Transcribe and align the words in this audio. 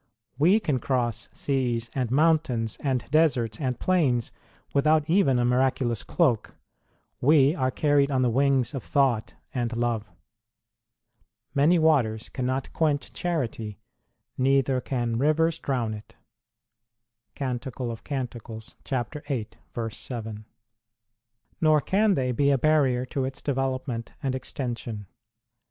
We 0.39 0.59
can 0.59 0.79
cross 0.79 1.29
seas 1.31 1.91
and 1.93 2.09
mountains 2.09 2.75
and 2.79 3.05
deserts 3.11 3.59
and 3.61 3.79
plains 3.79 4.31
with 4.73 4.87
out 4.87 5.07
even 5.07 5.37
a 5.37 5.45
miraculous 5.45 6.01
cloak; 6.01 6.55
we 7.19 7.53
are 7.53 7.69
carried 7.69 8.09
on 8.09 8.23
the 8.23 8.29
wings 8.31 8.73
of 8.73 8.81
thought 8.83 9.35
and 9.53 9.77
love. 9.77 10.09
Many 11.53 11.77
waters 11.77 12.29
cannot 12.29 12.73
quench 12.73 13.13
charity, 13.13 13.77
neither 14.39 14.81
can 14.81 15.19
rivers 15.19 15.59
drown 15.59 15.93
it, 15.93 16.15
1 17.37 17.59
nor 21.61 21.81
can 21.97 22.13
they 22.15 22.31
be 22.31 22.49
a 22.49 22.57
barrier 22.57 23.05
to 23.05 23.23
its 23.23 23.39
develop 23.43 23.87
ment 23.87 24.13
and 24.23 24.33
extension. 24.33 25.05